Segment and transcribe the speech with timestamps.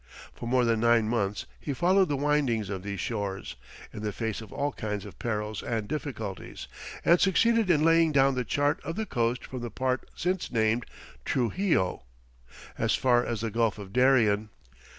[0.33, 3.55] For more than nine months he followed the windings of these shores,
[3.93, 6.67] in the face of all kinds of perils and difficulties,
[7.05, 10.87] and succeeded in laying down the chart of the coast from the part since named
[11.23, 12.01] Truxillo,
[12.79, 14.49] as far as the Gulf of Darien.